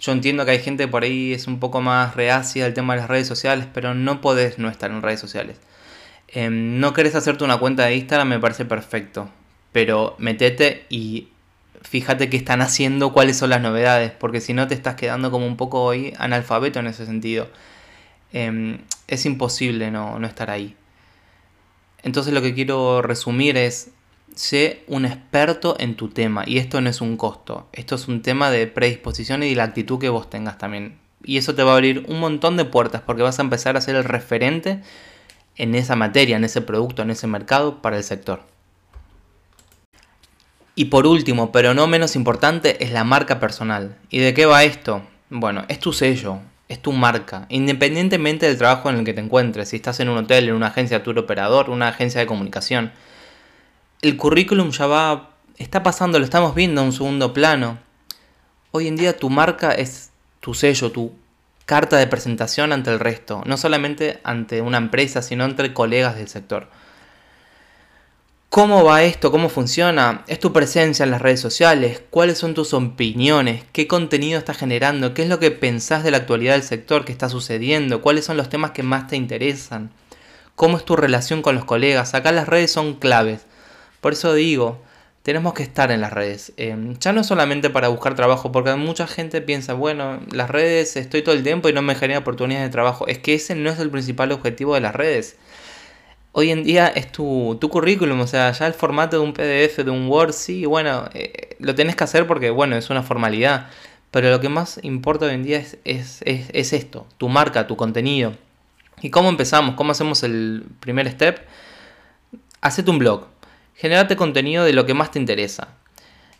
Yo 0.00 0.10
entiendo 0.10 0.44
que 0.44 0.50
hay 0.50 0.58
gente 0.58 0.88
por 0.88 1.04
ahí 1.04 1.32
es 1.32 1.46
un 1.46 1.60
poco 1.60 1.80
más 1.80 2.16
reacia 2.16 2.66
al 2.66 2.74
tema 2.74 2.94
de 2.94 3.00
las 3.00 3.08
redes 3.08 3.28
sociales, 3.28 3.68
pero 3.72 3.94
no 3.94 4.20
podés 4.20 4.58
no 4.58 4.68
estar 4.68 4.90
en 4.90 5.02
redes 5.02 5.20
sociales. 5.20 5.58
Em, 6.28 6.80
no 6.80 6.92
querés 6.94 7.14
hacerte 7.14 7.44
una 7.44 7.58
cuenta 7.58 7.84
de 7.84 7.96
Instagram, 7.96 8.28
me 8.28 8.40
parece 8.40 8.64
perfecto. 8.64 9.30
Pero 9.72 10.16
metete 10.18 10.86
y 10.88 11.28
fíjate 11.82 12.30
qué 12.30 12.36
están 12.36 12.62
haciendo, 12.62 13.12
cuáles 13.12 13.36
son 13.36 13.50
las 13.50 13.60
novedades, 13.60 14.12
porque 14.12 14.40
si 14.40 14.54
no 14.54 14.66
te 14.66 14.74
estás 14.74 14.96
quedando 14.96 15.30
como 15.30 15.46
un 15.46 15.56
poco 15.56 15.82
hoy 15.82 16.14
analfabeto 16.18 16.80
en 16.80 16.86
ese 16.86 17.06
sentido. 17.06 17.48
Em, 18.32 18.78
es 19.06 19.26
imposible 19.26 19.90
no, 19.90 20.18
no 20.18 20.26
estar 20.26 20.50
ahí. 20.50 20.74
Entonces 22.02 22.34
lo 22.34 22.42
que 22.42 22.54
quiero 22.54 23.00
resumir 23.00 23.56
es, 23.56 23.90
sé 24.34 24.82
un 24.88 25.04
experto 25.04 25.76
en 25.78 25.94
tu 25.94 26.08
tema 26.08 26.44
y 26.46 26.58
esto 26.58 26.80
no 26.80 26.90
es 26.90 27.00
un 27.00 27.16
costo, 27.16 27.68
esto 27.72 27.94
es 27.94 28.08
un 28.08 28.22
tema 28.22 28.50
de 28.50 28.66
predisposición 28.66 29.42
y 29.42 29.50
de 29.50 29.56
la 29.56 29.64
actitud 29.64 29.98
que 29.98 30.08
vos 30.08 30.28
tengas 30.28 30.58
también. 30.58 30.98
Y 31.22 31.38
eso 31.38 31.54
te 31.54 31.62
va 31.62 31.72
a 31.72 31.74
abrir 31.74 32.04
un 32.08 32.20
montón 32.20 32.56
de 32.56 32.64
puertas 32.64 33.02
porque 33.02 33.22
vas 33.22 33.38
a 33.38 33.42
empezar 33.42 33.76
a 33.76 33.80
ser 33.80 33.96
el 33.96 34.04
referente 34.04 34.80
en 35.56 35.74
esa 35.74 35.96
materia, 35.96 36.36
en 36.36 36.44
ese 36.44 36.60
producto, 36.60 37.02
en 37.02 37.10
ese 37.10 37.26
mercado 37.26 37.82
para 37.82 37.96
el 37.96 38.04
sector. 38.04 38.42
Y 40.74 40.86
por 40.86 41.06
último, 41.06 41.52
pero 41.52 41.72
no 41.72 41.86
menos 41.86 42.16
importante, 42.16 42.82
es 42.82 42.92
la 42.92 43.04
marca 43.04 43.38
personal. 43.38 43.96
¿Y 44.10 44.18
de 44.18 44.34
qué 44.34 44.46
va 44.46 44.64
esto? 44.64 45.02
Bueno, 45.30 45.64
es 45.68 45.78
tu 45.78 45.92
sello, 45.92 46.40
es 46.68 46.82
tu 46.82 46.92
marca, 46.92 47.46
independientemente 47.48 48.46
del 48.46 48.58
trabajo 48.58 48.90
en 48.90 48.96
el 48.96 49.04
que 49.04 49.14
te 49.14 49.20
encuentres, 49.20 49.68
si 49.68 49.76
estás 49.76 50.00
en 50.00 50.08
un 50.08 50.18
hotel, 50.18 50.48
en 50.48 50.54
una 50.54 50.68
agencia 50.68 50.98
de 50.98 51.04
tour 51.04 51.18
operador, 51.18 51.70
una 51.70 51.88
agencia 51.88 52.20
de 52.20 52.26
comunicación. 52.26 52.92
El 54.02 54.16
currículum 54.16 54.70
ya 54.70 54.86
va, 54.86 55.30
está 55.58 55.82
pasando, 55.82 56.18
lo 56.18 56.24
estamos 56.24 56.54
viendo 56.54 56.80
a 56.80 56.84
un 56.84 56.92
segundo 56.92 57.32
plano. 57.32 57.78
Hoy 58.72 58.88
en 58.88 58.96
día 58.96 59.16
tu 59.16 59.30
marca 59.30 59.72
es 59.72 60.10
tu 60.40 60.54
sello, 60.54 60.90
tu 60.90 61.12
carta 61.66 61.96
de 61.96 62.06
presentación 62.06 62.72
ante 62.72 62.90
el 62.90 63.00
resto, 63.00 63.42
no 63.46 63.56
solamente 63.56 64.20
ante 64.24 64.60
una 64.60 64.78
empresa, 64.78 65.22
sino 65.22 65.44
entre 65.44 65.72
colegas 65.72 66.16
del 66.16 66.28
sector. 66.28 66.68
¿Cómo 68.54 68.84
va 68.84 69.02
esto? 69.02 69.32
¿Cómo 69.32 69.48
funciona? 69.48 70.22
¿Es 70.28 70.38
tu 70.38 70.52
presencia 70.52 71.02
en 71.02 71.10
las 71.10 71.20
redes 71.20 71.40
sociales? 71.40 72.02
¿Cuáles 72.10 72.38
son 72.38 72.54
tus 72.54 72.72
opiniones? 72.72 73.64
¿Qué 73.72 73.88
contenido 73.88 74.38
estás 74.38 74.58
generando? 74.58 75.12
¿Qué 75.12 75.22
es 75.22 75.28
lo 75.28 75.40
que 75.40 75.50
pensás 75.50 76.04
de 76.04 76.12
la 76.12 76.18
actualidad 76.18 76.52
del 76.52 76.62
sector? 76.62 77.04
¿Qué 77.04 77.10
está 77.10 77.28
sucediendo? 77.28 78.00
¿Cuáles 78.00 78.24
son 78.24 78.36
los 78.36 78.48
temas 78.48 78.70
que 78.70 78.84
más 78.84 79.08
te 79.08 79.16
interesan? 79.16 79.90
¿Cómo 80.54 80.76
es 80.76 80.84
tu 80.84 80.94
relación 80.94 81.42
con 81.42 81.56
los 81.56 81.64
colegas? 81.64 82.14
Acá 82.14 82.30
las 82.30 82.46
redes 82.46 82.70
son 82.70 82.94
claves. 82.94 83.40
Por 84.00 84.12
eso 84.12 84.34
digo, 84.34 84.80
tenemos 85.24 85.54
que 85.54 85.64
estar 85.64 85.90
en 85.90 86.00
las 86.00 86.12
redes. 86.12 86.52
Em, 86.56 86.96
ya 87.00 87.12
no 87.12 87.24
solamente 87.24 87.70
para 87.70 87.88
buscar 87.88 88.14
trabajo, 88.14 88.52
porque 88.52 88.72
mucha 88.76 89.08
gente 89.08 89.40
piensa, 89.40 89.74
bueno, 89.74 90.20
las 90.30 90.48
redes 90.48 90.96
estoy 90.96 91.22
todo 91.22 91.34
el 91.34 91.42
tiempo 91.42 91.68
y 91.68 91.72
no 91.72 91.82
me 91.82 91.96
genera 91.96 92.20
oportunidades 92.20 92.68
de 92.68 92.72
trabajo. 92.72 93.08
Es 93.08 93.18
que 93.18 93.34
ese 93.34 93.56
no 93.56 93.70
es 93.70 93.80
el 93.80 93.90
principal 93.90 94.30
objetivo 94.30 94.74
de 94.74 94.80
las 94.82 94.94
redes 94.94 95.36
hoy 96.36 96.50
en 96.50 96.64
día 96.64 96.88
es 96.88 97.12
tu, 97.12 97.58
currículum, 97.60 98.20
o 98.20 98.26
sea, 98.26 98.50
ya 98.50 98.66
el 98.66 98.74
formato 98.74 99.16
de 99.16 99.22
un 99.22 99.32
PDF, 99.32 99.84
de 99.84 99.90
un 99.90 100.08
Word, 100.08 100.32
sí, 100.32 100.66
bueno, 100.66 101.08
eh, 101.14 101.56
lo 101.60 101.74
tenés 101.76 101.94
que 101.96 102.04
hacer 102.04 102.26
porque, 102.26 102.50
bueno, 102.50 102.76
es 102.76 102.90
una 102.90 103.02
formalidad. 103.02 103.68
Pero 104.10 104.30
lo 104.30 104.40
que 104.40 104.48
más 104.48 104.78
importa 104.82 105.26
hoy 105.26 105.34
en 105.34 105.42
día 105.44 105.58
es, 105.58 105.78
es, 106.24 106.72
esto, 106.72 107.06
tu 107.18 107.28
marca, 107.28 107.66
tu 107.66 107.76
contenido. 107.76 108.34
¿Y 109.00 109.10
cómo 109.10 109.28
empezamos? 109.28 109.74
¿Cómo 109.76 109.92
hacemos 109.92 110.22
el 110.22 110.66
primer 110.80 111.10
step? 111.10 111.40
Hacete 112.60 112.90
un 112.90 112.98
blog. 112.98 113.26
Generate 113.74 114.16
contenido 114.16 114.64
de 114.64 114.72
lo 114.72 114.86
que 114.86 114.94
más 114.94 115.10
te 115.10 115.18
interesa. 115.18 115.68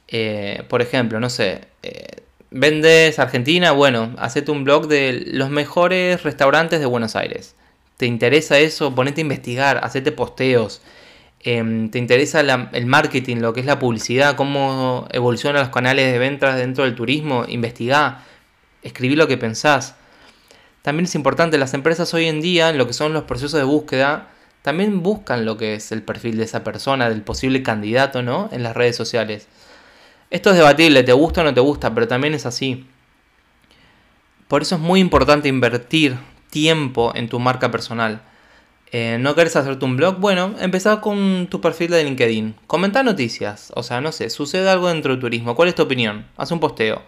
Eh, 0.09 0.63
por 0.69 0.83
ejemplo, 0.83 1.21
no 1.21 1.31
sé, 1.31 1.63
eh, 1.83 2.23
vendes 2.51 3.19
Argentina, 3.19 3.73
bueno, 3.73 4.15
hacete 4.19 4.51
un 4.51 4.65
blog 4.65 4.87
de 4.87 5.25
los 5.27 5.51
mejores 5.51 6.23
restaurantes 6.23 6.81
de 6.81 6.87
Buenos 6.87 7.17
Aires 7.17 7.55
te 7.97 8.07
interesa 8.07 8.59
eso, 8.59 8.95
ponete 8.95 9.21
a 9.21 9.23
investigar, 9.23 9.81
hacete 9.83 10.13
posteos. 10.13 10.83
Em, 11.41 11.91
te 11.91 11.99
interesa 11.99 12.41
el 12.41 12.87
marketing, 12.87 13.37
lo 13.37 13.53
que 13.53 13.61
es 13.61 13.67
la 13.67 13.79
publicidad, 13.79 14.37
cómo 14.37 15.07
evolucionan 15.13 15.63
los 15.63 15.71
canales 15.71 16.11
de 16.11 16.19
ventas 16.19 16.57
dentro 16.57 16.85
del 16.85 16.95
turismo, 16.95 17.45
investigá, 17.49 18.25
escribí 18.83 19.15
lo 19.15 19.29
que 19.29 19.37
pensás. 19.37 19.95
También 20.83 21.05
es 21.05 21.15
importante, 21.15 21.59
las 21.59 21.75
empresas 21.75 22.13
hoy 22.15 22.27
en 22.27 22.41
día, 22.41 22.71
en 22.71 22.79
lo 22.79 22.87
que 22.87 22.93
son 22.95 23.13
los 23.13 23.25
procesos 23.25 23.59
de 23.59 23.65
búsqueda, 23.65 24.29
también 24.65 25.03
buscan 25.03 25.45
lo 25.45 25.59
que 25.59 25.75
es 25.75 25.93
el 25.93 26.03
perfil 26.03 26.39
de 26.39 26.45
esa 26.45 26.65
persona, 26.65 27.11
del 27.11 27.21
posible 27.21 27.63
candidato, 27.63 28.23
¿no? 28.23 28.49
En 28.51 28.63
las 28.63 28.75
redes 28.75 28.97
sociales. 28.97 29.47
Esto 30.31 30.49
es 30.49 30.57
debatible, 30.57 31.03
te 31.03 31.13
gusta 31.13 31.43
o 31.43 31.45
no 31.45 31.53
te 31.53 31.61
gusta, 31.61 31.95
pero 31.95 32.09
también 32.09 32.33
es 32.33 32.47
así. 32.47 32.87
Por 34.49 34.63
eso 34.63 34.77
es 34.77 34.81
muy 34.81 35.01
importante 35.01 35.51
invertir 35.51 36.17
tiempo 36.49 37.13
en 37.15 37.29
tu 37.29 37.39
marca 37.39 37.71
personal. 37.71 38.23
Eh, 38.91 39.19
¿No 39.21 39.35
querés 39.35 39.55
hacerte 39.55 39.85
un 39.85 39.99
blog? 39.99 40.19
Bueno, 40.19 40.55
empezá 40.59 41.03
con 41.03 41.47
tu 41.51 41.61
perfil 41.61 41.91
de 41.91 42.03
LinkedIn. 42.03 42.55
Comenta 42.67 43.03
noticias. 43.03 43.71
O 43.77 43.83
sea, 43.83 44.01
no 44.01 44.13
sé, 44.13 44.31
sucede 44.31 44.71
algo 44.71 44.89
dentro 44.89 45.13
del 45.13 45.21
turismo. 45.21 45.55
¿Cuál 45.55 45.69
es 45.69 45.75
tu 45.75 45.83
opinión? 45.83 46.25
Haz 46.39 46.53
un 46.53 46.61
posteo. 46.61 47.03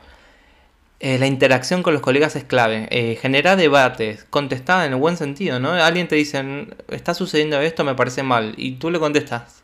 Eh, 0.98 1.18
la 1.18 1.26
interacción 1.26 1.82
con 1.82 1.92
los 1.92 2.02
colegas 2.02 2.36
es 2.36 2.44
clave. 2.44 2.88
Eh, 2.90 3.18
genera 3.20 3.56
debates. 3.56 4.24
Contestá 4.30 4.86
en 4.86 4.92
el 4.92 4.98
buen 4.98 5.16
sentido, 5.16 5.60
¿no? 5.60 5.72
Alguien 5.72 6.08
te 6.08 6.16
dice, 6.16 6.68
está 6.88 7.14
sucediendo 7.14 7.60
esto, 7.60 7.84
me 7.84 7.94
parece 7.94 8.22
mal. 8.22 8.54
Y 8.56 8.72
tú 8.72 8.90
le 8.90 8.98
contestas, 8.98 9.62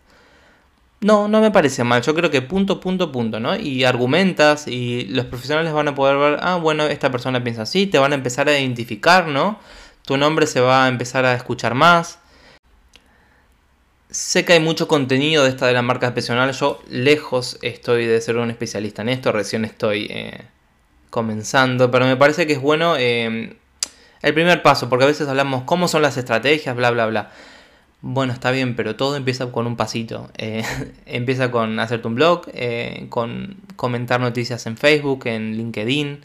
no, 1.03 1.27
no 1.29 1.41
me 1.41 1.51
parece 1.51 1.85
mal. 1.85 2.03
Yo 2.03 2.15
creo 2.15 2.31
que 2.31 2.43
punto, 2.43 2.81
punto, 2.81 3.11
punto, 3.13 3.41
¿no? 3.41 3.57
Y 3.57 3.85
argumentas 3.85 4.69
y 4.69 5.07
los 5.07 5.27
profesionales 5.27 5.73
van 5.73 5.89
a 5.89 5.95
poder 5.95 6.17
ver, 6.17 6.39
ah, 6.43 6.57
bueno, 6.57 6.87
esta 6.87 7.11
persona 7.11 7.43
piensa 7.43 7.63
así, 7.63 7.87
te 7.87 7.99
van 7.99 8.13
a 8.13 8.15
empezar 8.15 8.49
a 8.49 8.59
identificar, 8.59 9.27
¿no? 9.27 9.59
Tu 10.07 10.17
nombre 10.17 10.47
se 10.47 10.61
va 10.61 10.85
a 10.87 10.89
empezar 10.89 11.25
a 11.25 11.35
escuchar 11.35 11.75
más. 11.75 12.19
Sé 14.11 14.45
que 14.45 14.53
hay 14.53 14.61
mucho 14.61 14.87
contenido 14.89 15.43
de 15.43 15.51
esta 15.51 15.67
de 15.67 15.73
la 15.73 15.83
marca 15.83 16.07
especial. 16.07 16.53
Yo 16.53 16.81
lejos 16.89 17.59
estoy 17.63 18.07
de 18.07 18.21
ser 18.21 18.37
un 18.37 18.51
especialista 18.51 19.03
en 19.03 19.09
esto, 19.09 19.33
recién 19.33 19.65
estoy 19.65 20.07
eh, 20.11 20.45
comenzando, 21.13 21.91
pero 21.91 22.07
me 22.07 22.17
parece 22.17 22.47
que 22.47 22.55
es 22.55 22.61
bueno 22.63 22.97
eh, 22.97 23.55
el 24.23 24.35
primer 24.35 24.63
paso, 24.63 24.89
porque 24.89 25.05
a 25.05 25.09
veces 25.09 25.29
hablamos 25.29 25.65
cómo 25.65 25.87
son 25.87 26.01
las 26.01 26.17
estrategias, 26.17 26.75
bla, 26.75 26.91
bla, 26.91 27.05
bla. 27.05 27.31
Bueno, 28.01 28.33
está 28.33 28.51
bien, 28.51 28.75
pero 28.75 28.97
todo 28.97 29.15
empieza 29.15 29.53
con 29.53 29.67
un 29.67 29.77
pasito. 29.77 30.31
Eh, 30.39 30.65
empieza 31.07 31.51
con 31.51 31.79
hacerte 31.79 32.09
un 32.09 32.15
blog, 32.15 32.47
eh, 32.55 33.09
con 33.11 33.59
comentar 33.77 34.21
noticias 34.21 34.65
en 34.65 34.79
Facebook, 34.79 35.27
en 35.27 35.55
LinkedIn. 35.59 36.25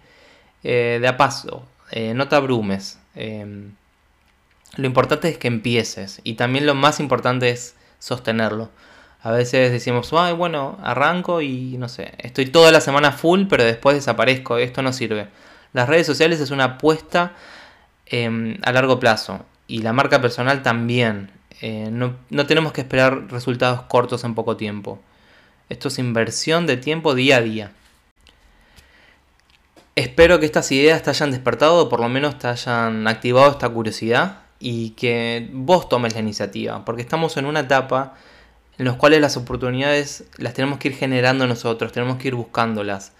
De 0.63 1.07
a 1.07 1.15
paso, 1.15 1.65
no 2.13 2.27
te 2.27 2.35
abrumes. 2.35 2.99
Lo 3.15 4.85
importante 4.85 5.29
es 5.29 5.37
que 5.37 5.47
empieces 5.47 6.19
y 6.25 6.33
también 6.33 6.65
lo 6.65 6.75
más 6.75 6.99
importante 6.99 7.49
es 7.49 7.75
sostenerlo. 7.99 8.69
A 9.27 9.31
veces 9.31 9.73
decimos, 9.73 10.13
ay, 10.13 10.33
bueno, 10.33 10.77
arranco 10.81 11.41
y 11.41 11.75
no 11.77 11.89
sé, 11.89 12.13
estoy 12.19 12.45
toda 12.45 12.71
la 12.71 12.79
semana 12.79 13.11
full, 13.11 13.47
pero 13.49 13.65
después 13.65 13.97
desaparezco, 13.97 14.57
esto 14.57 14.81
no 14.81 14.93
sirve. 14.93 15.27
Las 15.73 15.89
redes 15.89 16.07
sociales 16.07 16.39
es 16.39 16.49
una 16.49 16.63
apuesta 16.63 17.33
em, 18.05 18.57
a 18.63 18.71
largo 18.71 19.01
plazo 19.01 19.45
y 19.67 19.79
la 19.79 19.91
marca 19.91 20.21
personal 20.21 20.63
también. 20.63 21.29
Eh, 21.59 21.89
no, 21.91 22.15
tenemos 22.45 22.71
que 22.71 22.79
esperar 22.79 23.29
resultados 23.29 23.81
cortos 23.89 24.23
en 24.23 24.33
poco 24.33 24.55
tiempo. 24.55 24.97
Esto 25.67 25.89
es 25.89 25.99
inversión 25.99 26.65
de 26.65 26.77
tiempo 26.77 27.13
día 27.13 27.35
a 27.35 27.41
día. 27.41 27.73
Espero 29.97 30.39
que 30.39 30.45
estas 30.45 30.71
ideas 30.71 31.03
te 31.03 31.09
hayan 31.09 31.31
despertado 31.31 31.79
o 31.79 31.89
por 31.89 31.99
lo 31.99 32.07
menos 32.07 32.39
te 32.39 32.47
hayan 32.47 33.05
activado 33.09 33.51
esta 33.51 33.67
curiosidad 33.67 34.43
y 34.61 34.91
que 34.91 35.49
vos 35.51 35.89
tomes 35.89 36.13
la 36.13 36.21
iniciativa, 36.21 36.85
porque 36.85 37.01
estamos 37.01 37.35
en 37.35 37.45
una 37.45 37.59
etapa 37.59 38.13
en 38.77 38.85
los 38.85 38.95
cuales 38.95 39.21
las 39.21 39.37
oportunidades 39.37 40.25
las 40.37 40.53
tenemos 40.53 40.77
que 40.77 40.89
ir 40.89 40.95
generando 40.95 41.47
nosotros, 41.47 41.91
tenemos 41.91 42.17
que 42.17 42.27
ir 42.27 42.35
buscándolas. 42.35 43.11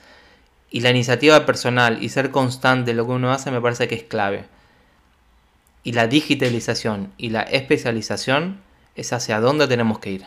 Y 0.70 0.82
la 0.82 0.92
iniciativa 0.92 1.46
personal 1.46 2.04
y 2.04 2.10
ser 2.10 2.30
constante 2.30 2.92
en 2.92 2.98
lo 2.98 3.06
que 3.06 3.14
uno 3.14 3.32
hace 3.32 3.50
me 3.52 3.62
parece 3.62 3.88
que 3.88 3.96
es 3.96 4.04
clave. 4.04 4.46
Y 5.84 5.94
la 5.94 6.08
digitalización 6.08 7.12
y 7.18 7.30
la 7.30 7.42
especialización 7.42 8.60
es 8.96 9.14
hacia 9.14 9.40
dónde 9.40 9.68
tenemos 9.68 10.00
que 10.00 10.12
ir. 10.12 10.26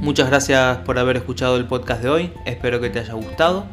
Muchas 0.00 0.28
gracias 0.28 0.78
por 0.78 0.98
haber 0.98 1.16
escuchado 1.16 1.56
el 1.56 1.66
podcast 1.66 2.02
de 2.02 2.10
hoy, 2.10 2.32
espero 2.44 2.78
que 2.78 2.90
te 2.90 2.98
haya 2.98 3.14
gustado 3.14 3.66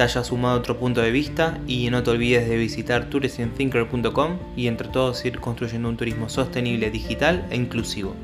te 0.00 0.04
haya 0.04 0.24
sumado 0.24 0.56
otro 0.56 0.78
punto 0.78 1.02
de 1.02 1.10
vista 1.10 1.58
y 1.66 1.90
no 1.90 2.02
te 2.02 2.08
olvides 2.08 2.48
de 2.48 2.56
visitar 2.56 3.10
tourismthinker.com 3.10 4.38
y 4.56 4.66
entre 4.66 4.88
todos 4.88 5.22
ir 5.26 5.38
construyendo 5.40 5.90
un 5.90 5.98
turismo 5.98 6.30
sostenible, 6.30 6.90
digital 6.90 7.46
e 7.50 7.56
inclusivo. 7.56 8.14